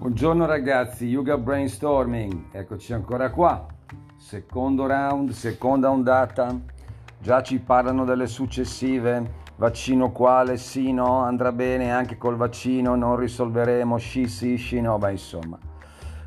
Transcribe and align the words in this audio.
Buongiorno 0.00 0.46
ragazzi, 0.46 1.06
Yuga 1.06 1.36
Brainstorming, 1.36 2.52
eccoci 2.52 2.92
ancora 2.92 3.32
qua. 3.32 3.66
Secondo 4.16 4.86
round, 4.86 5.30
seconda 5.30 5.90
ondata. 5.90 6.56
Già 7.18 7.42
ci 7.42 7.58
parlano 7.58 8.04
delle 8.04 8.28
successive. 8.28 9.40
Vaccino 9.56 10.12
quale? 10.12 10.56
Sì, 10.56 10.92
no, 10.92 11.24
andrà 11.24 11.50
bene 11.50 11.90
anche 11.90 12.16
col 12.16 12.36
vaccino, 12.36 12.94
non 12.94 13.16
risolveremo, 13.16 13.98
sì, 13.98 14.28
sì, 14.28 14.56
sì, 14.56 14.80
no, 14.80 14.98
beh 14.98 15.10
insomma. 15.10 15.58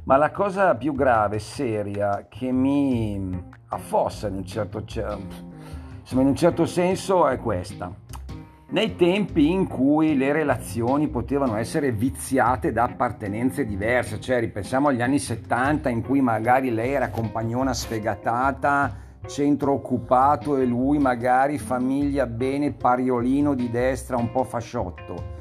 Ma 0.04 0.18
la 0.18 0.32
cosa 0.32 0.76
più 0.76 0.94
grave, 0.94 1.40
seria, 1.40 2.28
che 2.28 2.52
mi 2.52 3.42
affossa 3.70 4.28
in 4.28 4.36
un 4.36 4.46
certo, 4.46 4.80
insomma, 4.80 6.22
in 6.24 6.28
un 6.28 6.36
certo 6.36 6.66
senso 6.66 7.26
è 7.26 7.38
questa 7.38 8.11
nei 8.72 8.96
tempi 8.96 9.52
in 9.52 9.68
cui 9.68 10.16
le 10.16 10.32
relazioni 10.32 11.10
potevano 11.10 11.58
essere 11.58 11.92
viziate 11.92 12.72
da 12.72 12.84
appartenenze 12.84 13.66
diverse, 13.66 14.20
cioè 14.20 14.40
ripensiamo 14.40 14.88
agli 14.88 15.02
anni 15.02 15.20
70 15.20 15.90
in 15.90 16.02
cui 16.02 16.22
magari 16.22 16.74
lei 16.74 16.94
era 16.94 17.10
compagnona 17.10 17.74
sfegatata, 17.74 18.96
centro 19.28 19.74
occupato 19.74 20.58
e 20.58 20.66
lui 20.66 21.00
magari 21.00 21.58
famiglia 21.58 22.26
bene 22.26 22.72
pariolino 22.72 23.54
di 23.54 23.70
destra 23.70 24.16
un 24.16 24.32
po' 24.32 24.46
fasciotto. 24.46 25.40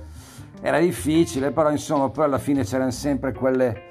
Era 0.60 0.80
difficile, 0.80 1.52
però 1.52 1.70
insomma 1.70 2.08
poi 2.10 2.24
alla 2.24 2.38
fine 2.38 2.64
c'erano 2.64 2.91
sempre 2.91 3.33
quelle 3.33 3.89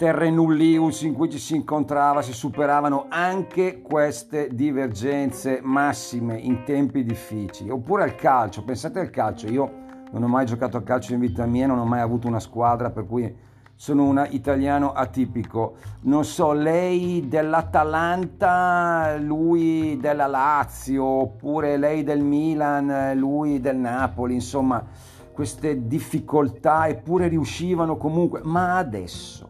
terre 0.00 0.30
nullius 0.30 1.02
in 1.02 1.12
cui 1.12 1.28
ci 1.28 1.36
si 1.36 1.54
incontrava, 1.54 2.22
si 2.22 2.32
superavano 2.32 3.04
anche 3.10 3.82
queste 3.82 4.48
divergenze 4.50 5.60
massime 5.62 6.38
in 6.38 6.62
tempi 6.64 7.04
difficili. 7.04 7.68
Oppure 7.68 8.04
al 8.04 8.14
calcio, 8.14 8.64
pensate 8.64 8.98
al 8.98 9.10
calcio, 9.10 9.46
io 9.48 9.70
non 10.12 10.22
ho 10.22 10.26
mai 10.26 10.46
giocato 10.46 10.78
a 10.78 10.82
calcio 10.82 11.12
in 11.12 11.20
vita 11.20 11.44
mia, 11.44 11.66
non 11.66 11.78
ho 11.78 11.84
mai 11.84 12.00
avuto 12.00 12.28
una 12.28 12.40
squadra, 12.40 12.88
per 12.88 13.06
cui 13.06 13.30
sono 13.74 14.04
un 14.04 14.26
italiano 14.30 14.94
atipico. 14.94 15.74
Non 16.04 16.24
so, 16.24 16.52
lei 16.52 17.28
dell'Atalanta, 17.28 19.18
lui 19.18 19.98
della 20.00 20.26
Lazio, 20.26 21.04
oppure 21.04 21.76
lei 21.76 22.04
del 22.04 22.22
Milan, 22.22 23.18
lui 23.18 23.60
del 23.60 23.76
Napoli, 23.76 24.32
insomma, 24.32 24.82
queste 25.30 25.86
difficoltà 25.86 26.88
eppure 26.88 27.28
riuscivano 27.28 27.98
comunque. 27.98 28.40
Ma 28.42 28.78
adesso 28.78 29.49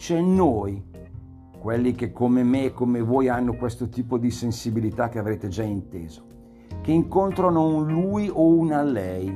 c'è 0.00 0.18
noi, 0.18 0.82
quelli 1.60 1.92
che 1.92 2.10
come 2.10 2.42
me 2.42 2.64
e 2.64 2.72
come 2.72 3.02
voi 3.02 3.28
hanno 3.28 3.54
questo 3.54 3.90
tipo 3.90 4.16
di 4.16 4.30
sensibilità 4.30 5.10
che 5.10 5.18
avrete 5.18 5.48
già 5.48 5.62
inteso, 5.62 6.24
che 6.80 6.90
incontrano 6.90 7.66
un 7.66 7.86
lui 7.86 8.30
o 8.32 8.46
una 8.46 8.80
lei, 8.80 9.30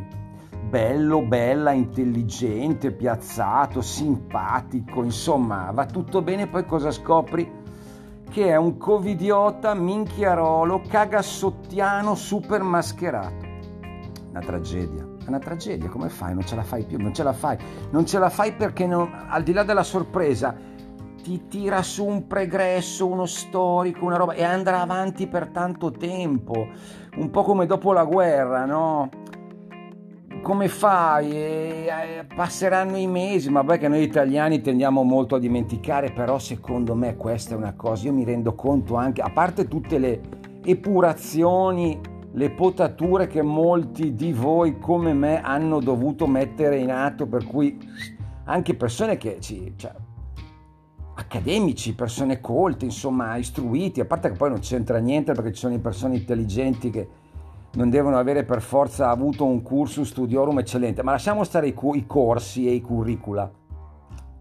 bello, 0.66 1.20
bella, 1.20 1.72
intelligente, 1.72 2.92
piazzato, 2.92 3.82
simpatico, 3.82 5.02
insomma, 5.02 5.70
va 5.70 5.84
tutto 5.84 6.22
bene, 6.22 6.46
poi 6.46 6.64
cosa 6.64 6.90
scopri? 6.90 7.46
Che 8.30 8.46
è 8.46 8.56
un 8.56 8.78
covidiota, 8.78 9.74
minchiarolo, 9.74 10.80
cagassottiano, 10.88 12.14
super 12.14 12.62
mascherato. 12.62 13.44
Una 14.30 14.40
tragedia. 14.40 15.13
È 15.24 15.28
una 15.28 15.38
tragedia, 15.38 15.88
come 15.88 16.10
fai? 16.10 16.34
Non 16.34 16.44
ce 16.44 16.54
la 16.54 16.62
fai 16.62 16.84
più, 16.84 16.98
non 16.98 17.14
ce 17.14 17.22
la 17.22 17.32
fai. 17.32 17.56
Non 17.90 18.04
ce 18.04 18.18
la 18.18 18.28
fai 18.28 18.52
perché 18.52 18.86
non, 18.86 19.10
al 19.28 19.42
di 19.42 19.54
là 19.54 19.62
della 19.62 19.82
sorpresa 19.82 20.54
ti 21.22 21.46
tira 21.48 21.82
su 21.82 22.04
un 22.04 22.26
pregresso, 22.26 23.06
uno 23.06 23.24
storico, 23.24 24.04
una 24.04 24.16
roba 24.16 24.34
e 24.34 24.44
andrà 24.44 24.82
avanti 24.82 25.26
per 25.26 25.48
tanto 25.48 25.90
tempo. 25.90 26.68
Un 27.16 27.30
po' 27.30 27.42
come 27.42 27.64
dopo 27.64 27.94
la 27.94 28.04
guerra, 28.04 28.66
no? 28.66 29.08
Come 30.42 30.68
fai? 30.68 31.32
E, 31.32 31.86
e, 31.86 32.24
passeranno 32.34 32.98
i 32.98 33.06
mesi, 33.06 33.48
ma 33.48 33.64
beh 33.64 33.78
che 33.78 33.88
noi 33.88 34.02
italiani 34.02 34.60
tendiamo 34.60 35.02
molto 35.02 35.36
a 35.36 35.38
dimenticare, 35.38 36.12
però 36.12 36.38
secondo 36.38 36.94
me 36.94 37.16
questa 37.16 37.54
è 37.54 37.56
una 37.56 37.72
cosa, 37.74 38.04
io 38.04 38.12
mi 38.12 38.24
rendo 38.24 38.54
conto 38.54 38.96
anche, 38.96 39.22
a 39.22 39.30
parte 39.30 39.66
tutte 39.66 39.96
le 39.96 40.20
epurazioni 40.62 41.98
le 42.36 42.50
potature 42.50 43.26
che 43.26 43.42
molti 43.42 44.14
di 44.14 44.32
voi 44.32 44.78
come 44.78 45.12
me 45.12 45.40
hanno 45.40 45.80
dovuto 45.80 46.26
mettere 46.26 46.78
in 46.78 46.90
atto, 46.90 47.26
per 47.26 47.44
cui 47.44 47.78
anche 48.44 48.74
persone 48.74 49.16
che 49.16 49.38
ci, 49.40 49.72
cioè, 49.76 49.92
accademici, 51.14 51.94
persone 51.94 52.40
colte, 52.40 52.84
insomma, 52.84 53.36
istruiti, 53.36 54.00
a 54.00 54.04
parte 54.04 54.30
che 54.30 54.36
poi 54.36 54.50
non 54.50 54.58
c'entra 54.58 54.98
niente 54.98 55.32
perché 55.32 55.52
ci 55.52 55.60
sono 55.60 55.78
persone 55.78 56.16
intelligenti 56.16 56.90
che 56.90 57.08
non 57.74 57.88
devono 57.88 58.18
avere 58.18 58.44
per 58.44 58.60
forza 58.62 59.10
avuto 59.10 59.44
un 59.44 59.62
cursus 59.62 60.08
studiorum 60.08 60.58
eccellente, 60.58 61.02
ma 61.02 61.12
lasciamo 61.12 61.44
stare 61.44 61.68
i, 61.68 61.74
i 61.92 62.06
corsi 62.06 62.66
e 62.66 62.72
i 62.72 62.80
curricula 62.80 63.50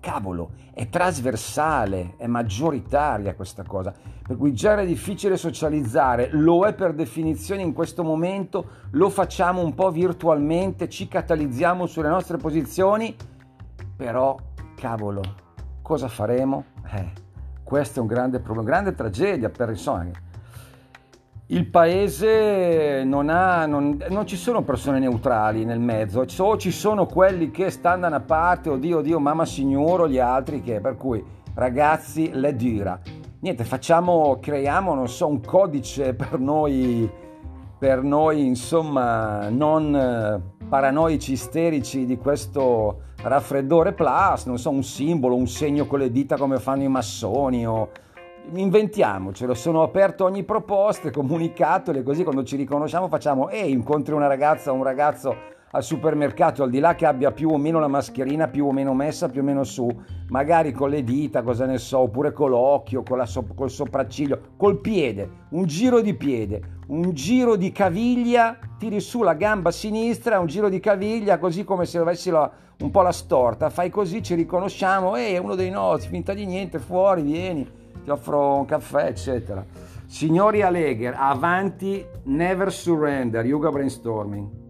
cavolo, 0.03 0.51
è 0.73 0.89
trasversale, 0.89 2.15
è 2.17 2.27
maggioritaria 2.27 3.35
questa 3.35 3.63
cosa. 3.63 3.93
Per 4.21 4.35
cui 4.35 4.53
già 4.53 4.73
era 4.73 4.83
difficile 4.83 5.37
socializzare, 5.37 6.27
lo 6.33 6.65
è 6.65 6.73
per 6.73 6.93
definizione 6.93 7.61
in 7.61 7.71
questo 7.71 8.03
momento, 8.03 8.65
lo 8.91 9.09
facciamo 9.09 9.63
un 9.63 9.73
po' 9.73 9.91
virtualmente, 9.91 10.89
ci 10.89 11.07
catalizziamo 11.07 11.85
sulle 11.85 12.09
nostre 12.09 12.35
posizioni, 12.35 13.15
però 13.95 14.37
cavolo, 14.75 15.21
cosa 15.81 16.09
faremo? 16.09 16.65
Eh, 16.91 17.11
questo 17.63 17.99
è 17.99 18.01
un 18.01 18.07
grande 18.07 18.39
problema, 18.39 18.67
grande 18.67 18.95
tragedia 18.95 19.49
per 19.49 19.69
insomma, 19.69 20.09
il 21.47 21.67
paese 21.67 23.03
non 23.03 23.29
ha, 23.29 23.65
non, 23.65 24.01
non, 24.09 24.25
ci 24.25 24.37
sono 24.37 24.63
persone 24.63 24.99
neutrali 24.99 25.65
nel 25.65 25.79
mezzo, 25.79 26.25
o 26.37 26.57
ci 26.57 26.71
sono 26.71 27.05
quelli 27.05 27.51
che 27.51 27.69
stanno 27.69 28.01
da 28.01 28.07
una 28.07 28.21
parte, 28.21 28.69
oddio, 28.69 28.99
oddio, 28.99 29.19
mamma 29.19 29.45
signoro, 29.45 30.07
gli 30.07 30.19
altri 30.19 30.61
che, 30.61 30.79
per 30.79 30.95
cui 30.95 31.23
ragazzi, 31.53 32.31
le 32.33 32.55
dira. 32.55 32.99
Niente, 33.41 33.65
facciamo, 33.65 34.39
creiamo, 34.39 34.93
non 34.93 35.09
so, 35.09 35.27
un 35.27 35.41
codice 35.41 36.13
per 36.13 36.39
noi, 36.39 37.11
per 37.77 38.01
noi, 38.01 38.45
insomma, 38.45 39.49
non 39.49 39.93
eh, 39.93 40.65
paranoici 40.69 41.33
isterici 41.33 42.05
di 42.05 42.17
questo 42.17 43.01
raffreddore 43.21 43.91
plus, 43.91 44.45
non 44.45 44.57
so, 44.57 44.69
un 44.69 44.83
simbolo, 44.83 45.35
un 45.35 45.47
segno 45.47 45.85
con 45.87 45.99
le 45.99 46.09
dita 46.09 46.37
come 46.37 46.57
fanno 46.57 46.83
i 46.83 46.87
massoni 46.87 47.67
o 47.67 47.89
inventiamocelo, 48.51 49.53
sono 49.53 49.83
aperto 49.83 50.25
a 50.25 50.27
ogni 50.27 50.43
proposta, 50.43 51.09
comunicatele, 51.11 52.03
così 52.03 52.23
quando 52.23 52.43
ci 52.43 52.55
riconosciamo 52.55 53.07
facciamo, 53.07 53.49
e 53.49 53.67
incontri 53.69 54.13
una 54.13 54.27
ragazza 54.27 54.71
o 54.71 54.75
un 54.75 54.83
ragazzo 54.83 55.51
al 55.75 55.83
supermercato, 55.83 56.61
al 56.61 56.69
di 56.69 56.79
là 56.79 56.93
che 56.93 57.07
abbia 57.07 57.31
più 57.31 57.49
o 57.49 57.57
meno 57.57 57.79
la 57.79 57.87
mascherina 57.87 58.47
più 58.47 58.67
o 58.67 58.71
meno 58.71 58.93
messa, 58.93 59.27
più 59.27 59.41
o 59.41 59.43
meno 59.43 59.63
su, 59.63 59.89
magari 60.27 60.71
con 60.71 60.89
le 60.89 61.03
dita, 61.03 61.41
cosa 61.41 61.65
ne 61.65 61.79
so, 61.79 61.99
oppure 61.99 62.31
con 62.31 62.51
l'occhio, 62.51 63.01
con 63.01 63.25
so- 63.25 63.47
col 63.55 63.71
sopracciglio, 63.71 64.39
col 64.55 64.79
piede, 64.79 65.27
un 65.49 65.65
giro 65.65 66.01
di 66.01 66.13
piede, 66.13 66.61
un 66.89 67.11
giro 67.13 67.55
di 67.55 67.71
caviglia, 67.71 68.59
tiri 68.77 68.99
su 68.99 69.23
la 69.23 69.33
gamba 69.33 69.71
sinistra, 69.71 70.39
un 70.39 70.45
giro 70.45 70.69
di 70.69 70.79
caviglia, 70.79 71.39
così 71.39 71.63
come 71.63 71.85
se 71.85 71.97
avessi 71.97 72.29
la, 72.29 72.51
un 72.79 72.91
po' 72.91 73.01
la 73.01 73.11
storta, 73.11 73.71
fai 73.71 73.89
così, 73.89 74.21
ci 74.21 74.35
riconosciamo, 74.35 75.15
e 75.15 75.29
è 75.29 75.37
uno 75.37 75.55
dei 75.55 75.71
nostri, 75.71 76.09
finta 76.09 76.35
di 76.35 76.45
niente, 76.45 76.77
fuori, 76.77 77.23
vieni 77.23 77.81
ti 78.03 78.09
offro 78.09 78.57
un 78.57 78.65
caffè, 78.65 79.07
eccetera. 79.07 79.65
Signori 80.05 80.61
Allegher, 80.61 81.15
avanti, 81.17 82.05
never 82.23 82.71
surrender, 82.71 83.45
yoga 83.45 83.69
brainstorming. 83.71 84.62